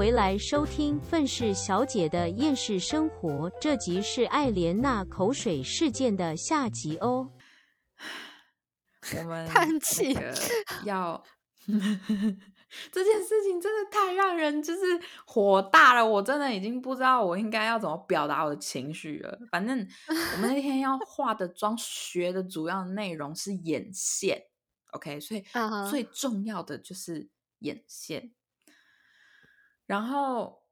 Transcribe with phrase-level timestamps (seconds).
[0.00, 7.30] 回来收听《愤世小姐的厌世生活》，这集是艾莲娜口水事件的下集哦。
[9.18, 10.16] 我们 叹气
[10.86, 11.22] 要
[12.90, 14.80] 这件事情真的太让人就是
[15.26, 19.38] 火大了，我真的已经不知道我应该要怎么表达我的情绪了。
[19.52, 24.44] 反正 我们那天要化的妆学的主要内容是眼线
[24.92, 25.44] ，OK，所以
[25.90, 28.32] 最重要的就是眼线。
[29.90, 30.62] 然后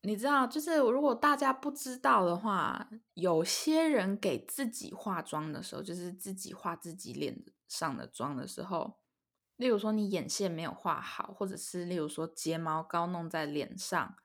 [0.00, 9.00] 你知道，就是如果大家不知道的话，有些人给自己化妆的时候，就是自己化自己脸上的妆的时候，
[9.56, 14.16] 例如说你眼线没有画好，或者是例如说睫毛膏弄在脸上，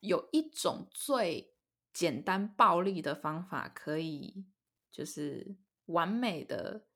[0.00, 1.54] 有一种最
[1.92, 4.46] 简单暴力的方法，可以
[4.90, 6.88] 就是完美的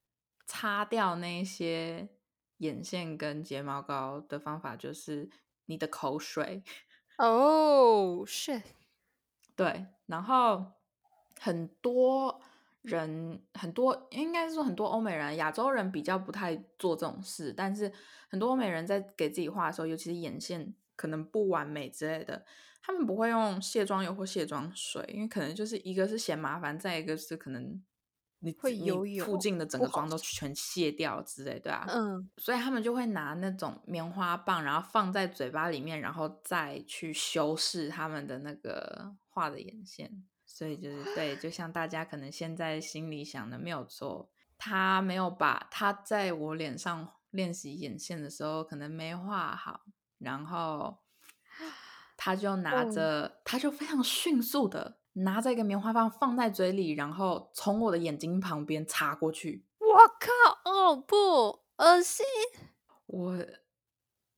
[0.45, 2.09] 擦掉那些
[2.57, 5.31] 眼线跟睫毛膏的方法，就是
[5.67, 6.63] 你的口水。
[7.19, 8.63] 哦，shit，
[9.55, 10.65] 对，然后
[11.41, 12.41] 很多
[12.83, 17.93] 人，很多应该是说很多欧美人、亚洲人比较不太做这种事，但是
[18.29, 22.45] 很多欧美人在给自己画的时候，尤其是眼线可能不完美之类的，
[22.83, 27.81] 他们不会用卸妆油或卸妆水，因为可能就是一个是嫌麻烦，再一个是可能
[28.45, 40.25] 你你会油油附近的整个妆都全卸掉之类，对啊，嗯，所以他们就会拿那种棉花棒，然后放在嘴巴里面，然后再去修饰他们的那个画的眼线。
[40.47, 49.81] 所以就是对，就像大家可能现在心里想的没有错，他没有把他在我脸上练习眼线的时候可能没画好，
[50.19, 50.99] 然后
[52.17, 52.91] 他就拿哦。
[52.93, 59.65] 着，他就非常迅速的拿着一个棉花棒放在嘴里，然后从我的眼睛旁边插过去。
[59.79, 62.25] 我靠，哦不，恶心，
[63.07, 63.39] 我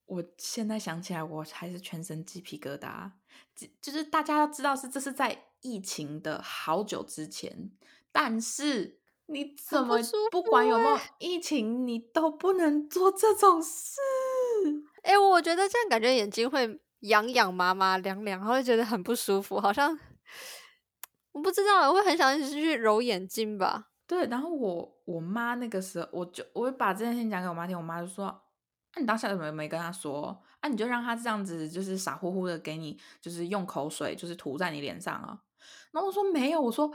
[0.06, 3.10] 我现在想起来，我还是全身鸡皮疙瘩。
[3.54, 7.70] 就就是大家要知道是这是在疫情的好久之前，
[8.12, 9.98] 但是你怎么
[10.31, 13.98] 不不管有没有疫情，你都不能做这种事。
[15.03, 19.98] 哎、我觉得这样感觉眼睛会痒痒麻麻凉凉，然后就觉得很不舒服，好像
[21.36, 23.91] 我不知道，我会很想一直去揉眼睛吧。
[24.06, 28.41] 对，然后我我妈那个时候，我就我会把这件事情讲给我妈听，我妈就说：“啊，
[28.98, 30.42] 你当下怎么没跟她说？
[30.60, 35.38] 啊，你就让她这样子，就是傻乎乎的给你，就是用口水，就是涂在你脸上啊。”
[35.92, 36.91] 然后我说没有，我说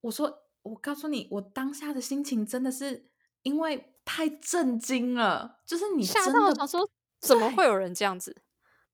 [0.00, 3.08] 我说我告诉你，我当下的心情真的是
[3.42, 6.88] 因为太震惊了，就是你吓到想说，
[7.20, 8.42] 怎么会有人这样子？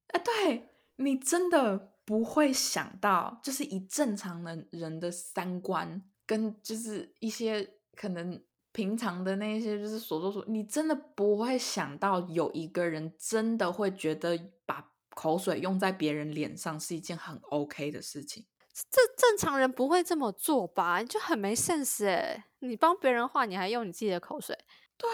[0.08, 18.46] 哎，对你真的不会想到，就是以正常的人的三观跟就是一些可能平常的那些就是所作所，你真的不会想到有一个人真的会觉得把口水用在别人脸上是一件很 OK 的事情。
[18.88, 21.02] 这正常人不会这么做吧？
[21.02, 22.46] 就很没 sense 哎！
[22.60, 24.56] 你帮别人画，你还用你自己的口水，
[24.96, 25.10] 对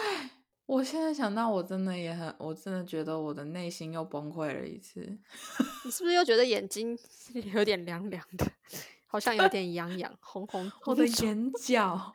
[0.67, 4.99] 我现在想到，我真的也很，我真的觉得我的内心又崩溃了一次。
[5.85, 6.97] 你是不是又觉得眼睛
[7.55, 8.45] 有点凉凉的，
[9.07, 12.13] 好像有点痒痒、红红我的眼角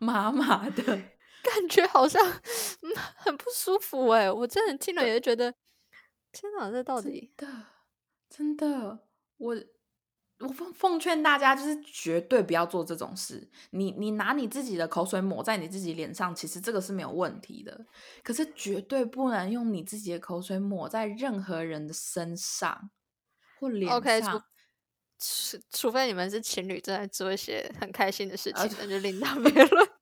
[0.00, 0.82] 麻麻的。
[0.84, 4.32] 感觉好像嗯很不舒服哎！
[4.32, 5.54] 我真的听了也是觉得，
[6.32, 7.66] 天哪，这到底真的，
[8.28, 8.98] 真的，
[9.36, 9.54] 我
[10.46, 13.48] 我奉奉劝大家，就是绝对不要做这种事。
[13.70, 17.86] 你你拿你自己的口水抹在你自己脸上，其实这个是没有问题的。
[18.22, 22.90] 可是绝对不能用你自己的口水抹在任何人的身上
[23.58, 24.20] 或脸 OK？
[24.20, 24.44] 除上。
[25.18, 29.88] 除除非你们是情侣，正在做一些很开心的事啊情，那就另当 别论。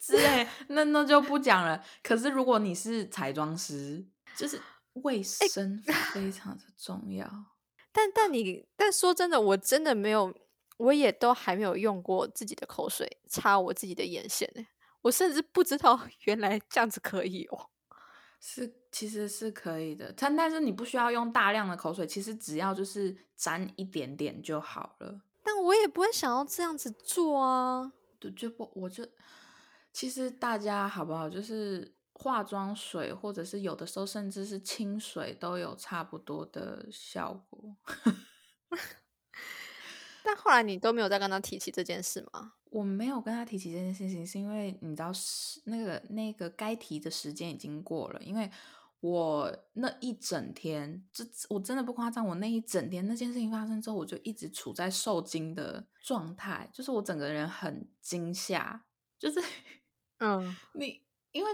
[0.00, 1.84] 之类，那那就不讲了。
[2.02, 4.04] 可是如果你是彩妆师，
[4.36, 4.60] 就是
[4.94, 5.80] 卫生
[6.12, 7.28] 非常的重要。
[7.92, 10.34] 但但你但说真的，我真的没有，
[10.76, 14.66] 我也都还没有用过自己的口水擦我自己的眼线呢。
[15.02, 17.70] 我甚至不知道 原来这样子可以哦。
[18.40, 25.22] 是，其实是可以的，但但是你不需要用大量的口水，其实只要就是沾一点点就好了。
[25.42, 27.92] 但我也不会想要这样子做啊。
[28.20, 29.06] 就就不，我就
[29.92, 37.76] 其实大家好不好，就是化妆水或者是有的时候甚至是清水都有差不多的效果。
[40.24, 42.52] 但后来你都没有再跟他提起这件事吗？
[42.70, 48.50] 我没有跟他提起这件事情，是因为你知道是那个那个该提的时间已经过了，因为
[49.00, 58.84] 我那一整天，这我真的不夸张，我那一整天那件事情发生之后，我就一直处在受惊的状态，就是我整个人很惊吓，
[59.18, 59.40] 就是
[60.18, 61.00] 嗯， 你
[61.32, 61.50] 因为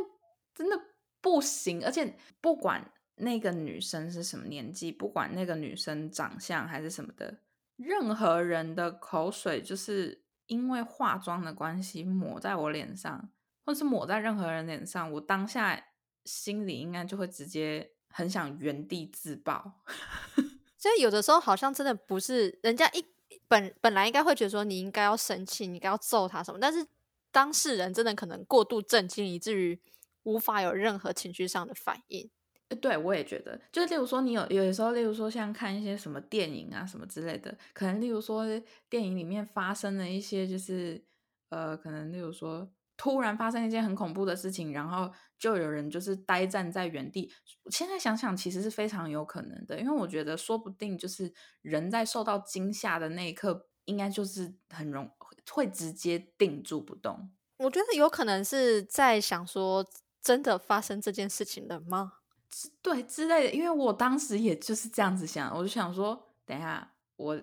[0.55, 0.81] 真的
[1.21, 7.39] 不行，而且不管那个女生是什么年纪，不管那个女生长相还是什么的，
[7.77, 13.31] 任何人的口水就是因为化妆的关系抹在我脸上，
[13.65, 15.87] 或是抹在任何人脸上，我当下
[16.25, 19.83] 心里应该就会直接很想原地自爆。
[20.77, 23.05] 所以有的时候好像真的不是人家一
[23.49, 26.87] 本本来应该会觉得说你应该要生气，你应该要揍他什么，但是
[27.33, 29.81] 当事人真的可能过度震惊，以至于
[30.25, 32.31] 无法有任何情绪上的反应。
[32.69, 38.45] 呃对我也觉得，就是例如说，你有有的时候，例如说像看一些什么电影啊什么之类的，可能例如说
[38.89, 41.05] 电影里面发生了一些就是
[41.51, 42.67] 呃，可能例如说
[42.97, 47.31] 突然发生一件很恐怖的事情，然后就有人就是呆站在原地。
[47.71, 51.31] 现在想想，其实是非常有可能的，因为我觉得说不定就是
[51.61, 55.11] 人在受到惊吓的那一刻，应该就是很容
[55.51, 57.31] 会直接定住不动。
[57.59, 59.85] 我觉得有可能是在想说，
[60.25, 62.15] 真的发生这件事情了吗？
[62.51, 67.35] 之对之类的，因为我当时也就是这样子想，我就想说，等一下我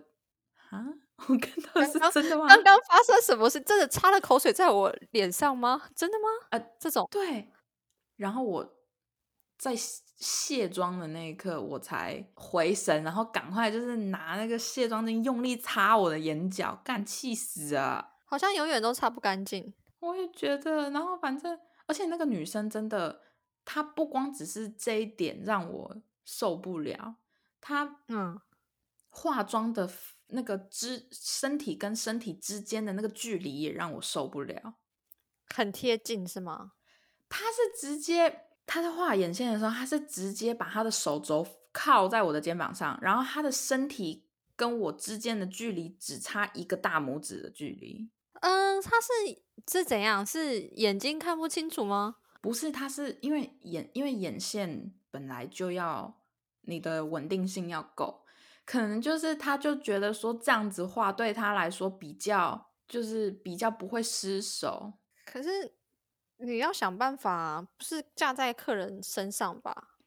[0.72, 0.86] 啊，
[1.28, 2.48] 我看到的是刚真的吗？
[2.48, 3.62] 刚刚发生什么事？
[3.62, 5.90] 真的擦了口水在我脸上吗？
[5.96, 6.28] 真的吗？
[6.50, 7.52] 呃，这种对，
[8.16, 8.74] 然后我
[9.60, 18.14] 在卸卸妆的那一刻，我才回神，然后赶快就是拿那个卸妆巾用力擦我的眼角，干气死啊！
[18.26, 19.74] 好像永远都擦不干净。
[20.00, 21.60] 我也觉得，然后反正，
[21.92, 23.20] 而且那个女生真的，
[23.66, 27.18] 她不光只是这一点让我受不了，
[27.60, 28.40] 她嗯，
[29.10, 29.92] 化妆的
[30.28, 34.76] 那个之身体跟身体之间的那个距离也让我受不了。
[35.54, 36.72] 很贴近是吗？
[37.28, 44.24] 她是直接她在画眼线的时候，她是直接把她的手肘靠在我的肩膀上，然后她的身体
[44.56, 48.10] 跟我之间的距离只差一个大拇指的距离。
[48.42, 49.08] 嗯，他是
[49.68, 50.24] 是怎样？
[50.26, 52.18] 是眼睛看不清楚吗？
[52.42, 56.22] 不是，他是因为眼因为眼线本来就要
[56.62, 58.24] 你的稳定性要够，
[58.66, 64.94] 可能就是他就觉得说这样子画对他来说比较就是比较不会失手。
[65.24, 65.76] 可是
[66.38, 70.00] 你要想办法，不是架在客人身上吧？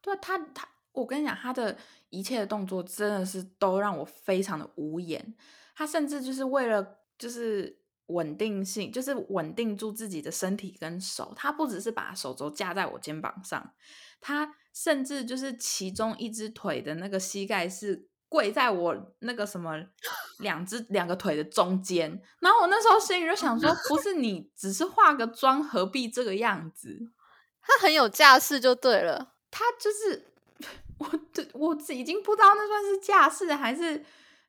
[0.00, 1.76] 对啊他他，我跟你讲，他的
[2.10, 5.34] 一切的动作真的是都让我非常的无言。
[5.74, 11.32] 他甚至就是为了就是稳定性，就是稳定住自己的身体跟手。
[11.36, 13.72] 他不只是把手肘架在我肩膀上，
[14.20, 19.80] 他甚至就是其中一只腿的那个膝盖是跪在我那个什么
[20.40, 22.20] 两只两个腿的中间。
[22.40, 26.98] 然后我那时候心里就想说，不是你只是化个妆，何必这个样子？
[27.62, 29.34] 他很有架势就对了。
[29.48, 30.26] 他就是
[30.98, 34.04] 我，这我已经不知道那算是架势还是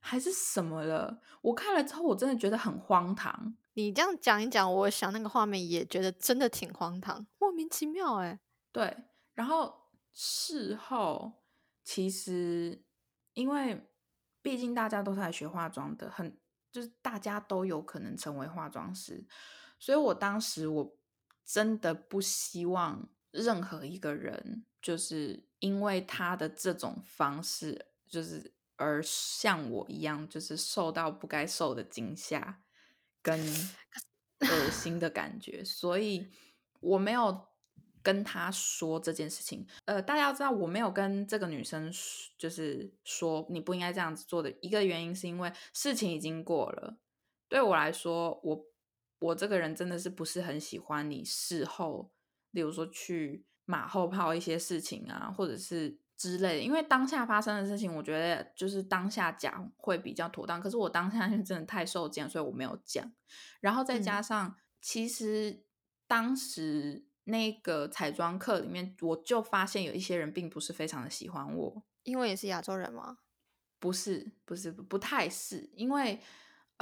[0.06, 1.22] 还是什么了。
[1.42, 3.56] 我看了之后，我真的觉得很荒唐。
[3.76, 8.38] 你这样讲一讲，我想那个画面也觉得真的挺荒唐，莫名其妙哎、
[8.74, 8.96] 对，
[9.34, 9.74] 然后
[10.12, 11.32] 事后
[11.86, 12.84] 其实
[13.34, 13.90] 因为
[14.42, 16.38] 毕竟大家都是来学化妆的，很
[16.70, 19.26] 就是大家都有可能成为化妆师，
[19.80, 20.98] 所以我当时我
[21.46, 28.54] 真的不希望任何一个人就是因为他的这种方式，就是
[28.84, 32.62] 而像我一样，就是受到不该受的惊吓
[33.22, 33.40] 跟
[34.44, 36.28] 恶心的感觉，所以
[36.82, 37.48] 我没有
[38.02, 39.66] 跟他说这件事情。
[39.86, 41.90] 呃，大家要知道，我没有跟这个女生
[42.38, 46.98] 就是说你不应该这样子做的一个原因，是因为事情已经过了。
[47.48, 48.66] 对我来说，我
[49.20, 52.12] 我这个人真的是不是很喜欢你事后，
[52.52, 55.98] 例如说去马后炮一些事情啊，或者是
[56.32, 56.60] 之类的。
[56.62, 60.62] 因为当下发生的事情，我觉得就是当下讲会比较妥当。
[60.62, 63.12] 可是我当下因为真的太受惊，所以我没有讲。
[63.60, 65.66] 然后再加上，其实
[66.08, 71.84] 当时那个彩妆课里面，我就发现有一些人并不是非常的喜欢我。
[72.04, 73.18] 因为也是亚洲人吗。
[73.80, 76.22] 不是，不是，不太是，因为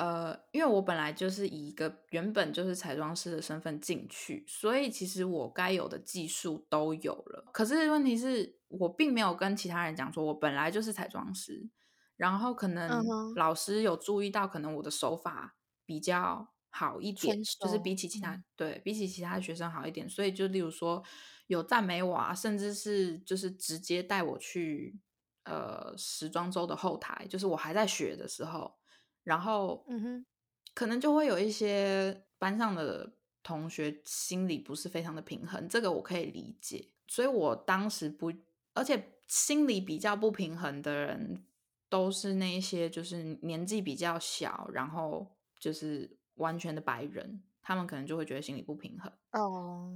[0.02, 7.46] 呃，因为我本来就是以一个原本就是彩妆师的身份进去，所以其实我该有的技术都有了。
[7.54, 11.70] 可是问题是我并没有跟其他人讲说我本来就是彩妆师，
[12.18, 13.06] 然后可能
[13.36, 15.56] 老师有注意到，可能我的手法
[15.86, 18.44] 比较好一点，就是比起其他、嗯。
[18.56, 21.04] 对比起其他学生好一点，所以就例如说
[21.46, 25.00] 有赞美我啊，甚至是就是直接带我去
[25.44, 28.81] 呃时装周的后台，就是我还在学的时候，
[29.24, 30.26] 然后嗯哼，
[30.74, 33.14] 可能就会有一些班上的
[33.44, 38.32] 同学心里不是非常的平衡，这个我可以理解，所以我当时不，
[38.74, 41.44] 而且心里比较不平衡的人
[41.90, 49.12] 都是那一些就是年纪比较小，然后就是完全的白人，他们可能就会觉得心里不平衡。
[49.32, 49.92] 哦，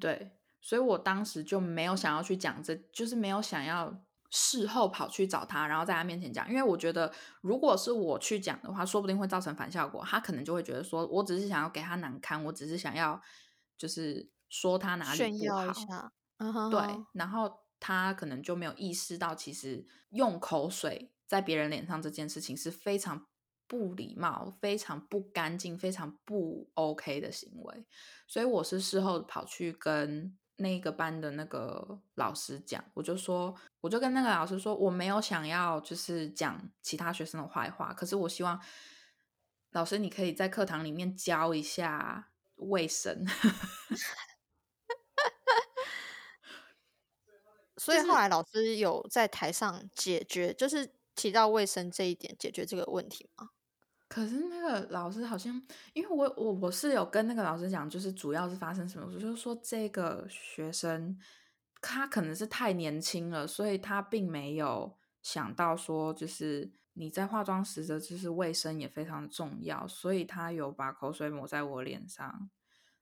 [0.00, 13.20] 对，所以我当时就没有想要去讲这，就是没有想要事后跑去找他，然后在他面前讲，因为我觉得如果是我去讲的话，说不定会造成反效果，他可能就会觉得说我只是想要给他难堪，我只是想要
[13.76, 16.80] 就是说他哪里炫不好，耀一下，嗯哼对，
[17.12, 23.26] 然后他可能就没有意识到，其实用口水在别人脸上这件事情是非常
[23.66, 27.84] 不礼貌、非常不干净、非常不 OK 的行为。
[28.28, 38.60] 所以我是事后跑去跟那个班的那个老师讲，我就说，我就跟那个老师说，我没有想要就是讲其他学生的坏话，可是我希望
[39.70, 43.26] 老师你可以在课堂里面教一下卫生。
[47.76, 53.50] 所以后来老师有在台上解决，就是提到卫生这一点解决这个问题吗？
[54.10, 55.54] 可是那个老师好像，
[55.92, 61.16] 因为我我我是有跟那个老师讲，就是主要是发生什么事，就是说这个学生
[61.80, 72.50] 他可能是太年轻了，所以他并没有想到说，就是你在化妆时的就是卫生也非常重要，所以他有把口水抹在我脸上，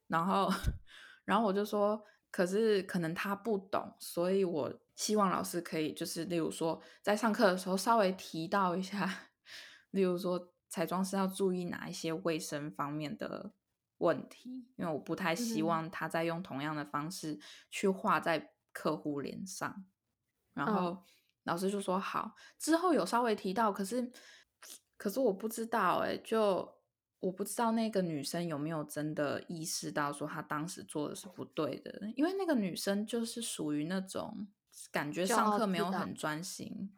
[0.08, 0.52] 然后
[1.24, 9.10] 然后我就说，可是可能他不懂，所以我希望老师可以就是例如说在上课的时候稍微提到一下，
[9.92, 10.52] 例如说。
[10.68, 13.52] 彩妆师要注意哪一些卫生方面的
[13.98, 14.68] 问题？
[14.76, 19.84] 因为我不太希嗯望他再用同样的方式去画在客户脸上。
[20.54, 21.04] 然嗯后
[21.44, 24.12] 老师就说好，之后有稍微提到，可是
[24.96, 26.76] 可是我不知道哎、就
[27.20, 34.46] 我不知道那个女生有没有真的意识到说她当时做的是不对的，因为那个女生就是属于那种
[34.92, 36.94] 感觉上课没有很专心。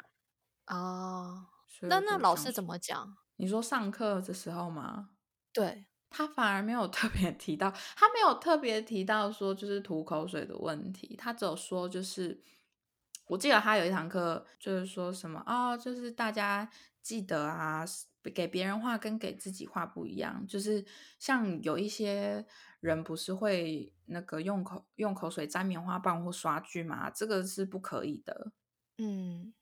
[0.66, 1.46] 哦，
[1.82, 3.16] 那那老师怎么讲？
[3.40, 5.08] 你说上课的时候吗？
[5.50, 12.38] 对，他反而没有特别提到，他没有特别提到说就是吐口水的问题，他只有说就是，
[13.24, 16.70] 我记得他有一堂课就是说什么哦，就是大家
[17.00, 17.82] 记得啊，
[18.34, 20.84] 给别人画跟给自己画不一样，就是
[21.18, 22.44] 像有一些
[22.80, 28.52] 人不是会那个用口用口水沾棉花棒或刷具嘛，这个是不可以的，
[28.98, 29.54] 嗯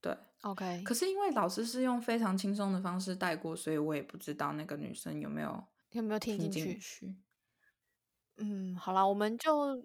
[0.00, 0.16] 对。
[0.42, 6.78] ，OK，可是因为老师是用非常轻松的方式带过，所以我也不知道那个女生有没有有没有听听进去？
[6.78, 7.16] 去。
[8.36, 9.84] 嗯，好啦，我们就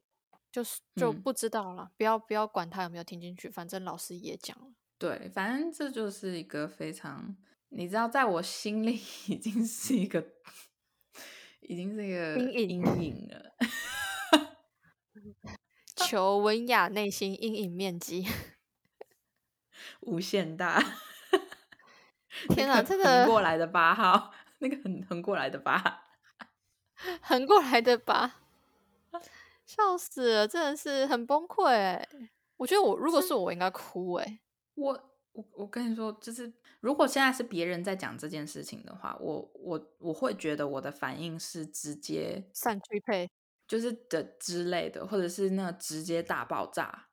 [0.52, 4.68] 就是就嗯不知道了，不要不要管他有没有听进去，反正老师也讲了。
[5.00, 7.36] 对，反正这就是一个非常，
[7.70, 10.24] 你知道，在我心里 已经是一个，
[11.62, 12.70] 已经是一个阴
[13.02, 13.56] 影了。
[15.96, 18.28] 求文雅内心阴影面积。
[20.02, 20.82] 无限大。
[22.50, 26.06] 天哪，这个横这个过来的八号， 那个横横过来的八，
[27.22, 28.36] 横过来的八，
[29.66, 32.08] 笑死了，真的是很崩溃欸。
[32.58, 34.40] 我觉得我如果是我，我应该哭哎。
[34.76, 34.92] 我
[35.34, 43.30] 我我跟你说，就是如果现在是别人在讲这件事情的话，我我我会觉得我的反应是直接散去配，
[43.68, 47.10] 就是的之类的，或者是那直接大爆炸。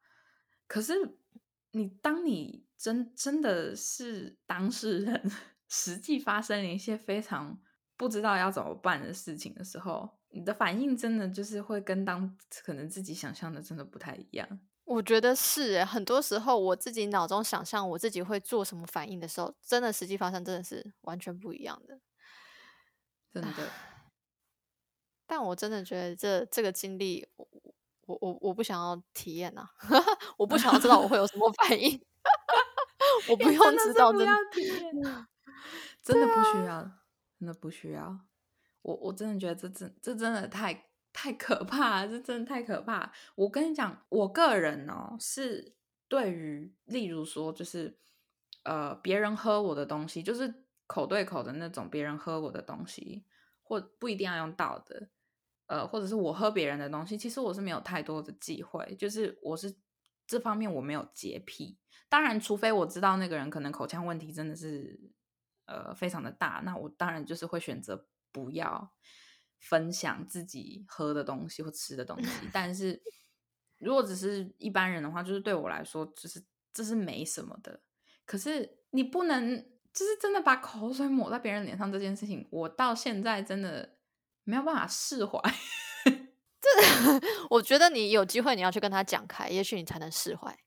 [0.67, 1.19] 可是
[1.73, 5.31] 你当你真真的是当事人，
[5.69, 7.61] 实际发生了一些非常
[7.97, 14.61] 不知道要怎么办的事情的时候，你的反应真的就是会跟当可能自己想象的真的不太一样。
[14.85, 22.01] 我觉得是欸很多时候我自己脑中想象我自己会做什么反应的时候，真的实际发生真的是完全不一样的。
[23.33, 23.71] 真的，
[25.29, 27.29] 但我真的觉得这这个经历，
[28.11, 29.69] 我我我我不想要体验呐、
[30.37, 32.01] 我不想要知道我会有什么反应，
[33.31, 35.27] 我不用知道， 真的不要体验
[36.03, 36.91] 真的不需要，
[37.39, 38.19] 真的不需要。
[38.83, 43.13] 我我真的觉得这真这真的太太可怕了，这真的太可怕。
[43.37, 45.77] 我跟你讲，我个人哦是
[46.09, 47.97] 对于，例如说就是
[48.65, 53.25] 呃别人喝我的东西，就是口对口的那种，别人喝我的东西，
[53.63, 55.11] 或不一定要用倒的，
[55.71, 59.73] 呃，或者是我喝别人的东西，其实我是没有太多的忌讳，就是我是
[60.27, 61.79] 这方面我没有洁癖。
[62.09, 65.01] 当然，除非我知道那个人可能口腔问题真的是
[65.67, 68.93] 呃非常的大，那我当然就是会选择不要
[69.61, 72.49] 分享自己喝的东西或吃的东西。
[72.53, 73.01] 但是
[73.79, 77.81] 如果只是一般人的话，就是对我来说，就是这是没什么的。
[78.27, 79.57] 可是你不能
[79.93, 84.00] 就是真的把口水抹在别人脸上这件事情，我到现在真的
[84.45, 85.41] 没有办法释怀。
[86.61, 86.69] 这
[87.49, 90.59] 我觉得你有机会你要去跟他讲开，也许你才能释怀。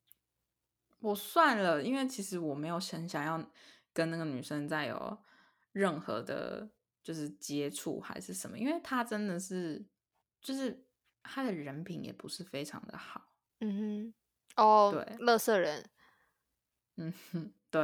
[1.00, 3.51] 我算了，因为其实我没有很想要
[3.94, 5.18] 跟那个女生再有
[5.72, 6.70] 任何的，
[7.03, 9.86] 就是接触还是什么，因为她真的是，
[10.42, 10.86] 就是
[11.22, 13.36] 她的人品也不是非常的好。
[13.60, 14.13] 嗯
[14.56, 15.89] 哼，哦，对乐色人，
[16.96, 17.82] 嗯哼，对，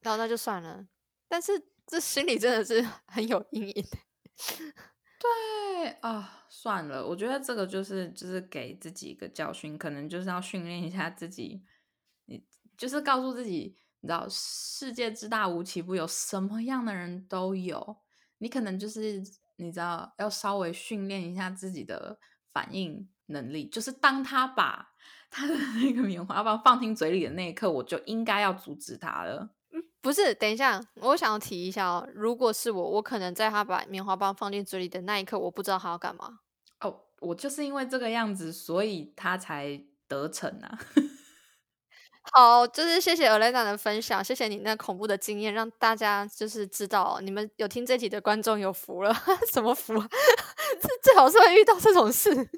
[0.00, 0.88] 然后那就算了。
[1.28, 1.52] 但是
[1.86, 3.86] 这心里真的是 很有阴影。
[5.18, 11.62] 对啊，算了，我觉得这个就是就是给自己一个教训，可能就是要训练一下自己，
[12.26, 12.44] 你
[12.76, 17.96] 就是告诉自己，你知道世界之大无奇不有，什么样的人都有，
[18.38, 19.22] 你可能就是
[19.56, 22.18] 你知道要稍微训练一下自己的
[22.52, 24.92] 反应能力，就是当他把
[25.30, 29.50] 他的那个棉花棒放进嘴里的那一刻，我就应该要阻止他了。
[30.06, 32.08] 不是，等一下，我想要提一下哦。
[32.14, 36.38] 如果是我，我可能在他把棉花棒放进嘴里的那一刻，我不知道他要干嘛。
[36.78, 40.78] 哦，我就是因为这个样子，所以他才得逞啊。
[42.32, 49.12] 好，就是谢谢 Elena 的分享，谢谢你那恐怖的经验，让大家就是知道，你们有听这集的观众有福了。
[49.52, 49.92] 什么福？
[50.80, 52.48] 这最好是会遇到这种事。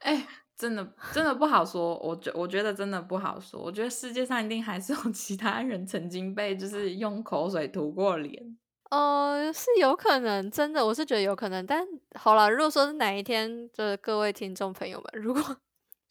[0.00, 0.26] 哎、
[0.56, 3.60] 真的真的不好说，我觉我觉得真的不好说。
[3.60, 8.56] 我觉得世界上一定还是有 其他人曾经被就是用口水涂过脸。
[8.90, 11.66] 呃，是有可能，真的，我是觉得有可能。
[11.66, 11.84] 但
[12.14, 15.42] 好了，如果说是哪一天，就是各位听众朋友们，如果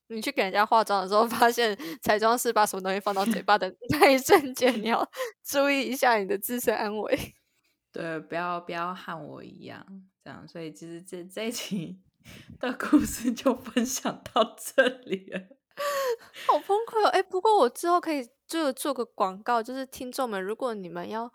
[0.08, 5.10] 你去给人家化妆的时候，发现 彩妆师把什么东西放到嘴巴的那一瞬间，你要
[5.44, 7.18] 注意一下你的自身安危。
[7.92, 9.84] 对，不要不要和我一样
[10.22, 10.46] 这样。
[10.48, 11.98] 所以其实这这一期
[12.60, 15.40] 的故事就分享到这里了。
[16.48, 17.10] 好崩溃哦！
[17.10, 21.32] 哎，不过我之后可以就做个广告，就是听众们，如果你们要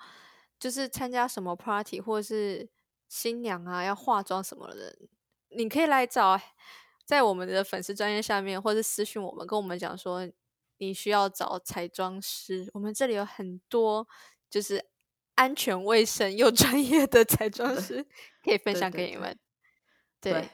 [0.59, 2.69] 就是参加什么 party 或者是
[3.09, 4.97] 新娘啊要化妆什么的，
[5.51, 6.41] 你可以来找
[7.05, 10.27] 在我们的粉丝专业下面，或是私讯我们，跟我们讲说
[10.79, 14.09] 你需要找彩妆师，我们这里有很多
[14.49, 14.87] 就是
[15.35, 18.07] 安全卫生又专业的彩妆师
[18.43, 19.39] 可以分享给你们。
[20.21, 20.49] 对，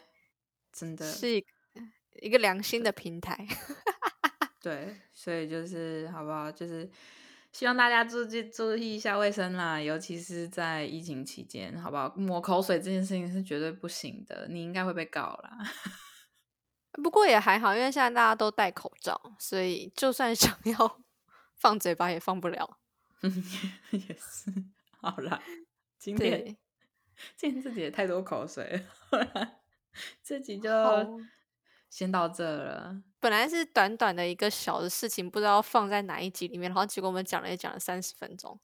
[0.77, 1.43] 真的是
[2.21, 3.35] 一个良心的平台。
[4.61, 6.53] 对，所以就是好不好？
[6.53, 6.89] 就是
[7.53, 12.13] 希望大家注意注意一下卫生啦，尤其是在疫情期间，好不好？
[12.17, 15.59] 抹口水这件事情是绝对不行的，你应该会被告啦。
[17.03, 21.01] 不过也还好，因为现在大家都戴口罩，所以就算想要
[21.55, 22.79] 放嘴巴也放不了。
[23.91, 24.53] 也是，
[25.01, 25.43] 好啦，
[25.99, 26.57] 今天对，
[27.37, 29.61] 今天自己也太多口水了，
[30.23, 30.71] 这集就
[31.91, 33.03] 先到这了。
[33.21, 38.59] 本来是短短的一个小的事情，不知道放在哪一集里面，然后结果我们讲了也讲了三十分钟。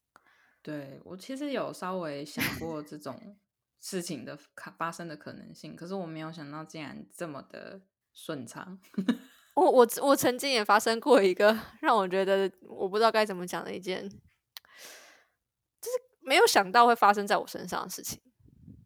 [0.63, 3.37] 对我其实有稍微想过这种
[3.81, 7.81] 事情的可发生的可能性，可是我没有想到竟然这么的
[8.13, 8.79] 顺畅。
[9.55, 15.91] 我我我曾经也发生过一个让我觉得我不知道该怎么讲的一件，就是
[16.21, 18.21] 没有想到会发生在我身上的事情。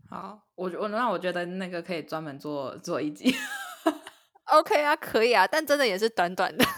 [0.09, 3.35] 好，我我那我觉得那个可以专门做做一集。
[4.45, 6.65] OK 啊，可以啊，但真的也是短短的。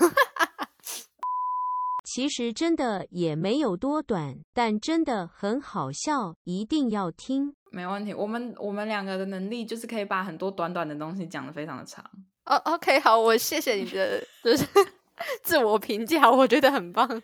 [2.04, 7.54] 其实真的也没有多短，但真的很好笑，一定要听。
[7.70, 12.02] 没问题，我们我们两个的能力就是可以把很多短短的东西讲得非常的长。
[12.46, 14.66] 哦、o k 好，我谢谢你的就是
[15.44, 17.06] 自我评价，我觉得很棒。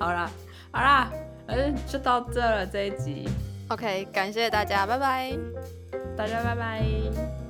[0.00, 0.30] 好啦，
[0.72, 1.12] 好啦，
[1.48, 3.28] 嗯，就到这了这一集，
[3.68, 5.32] OK，感谢大家，拜拜。
[6.16, 7.45] 大家拜拜。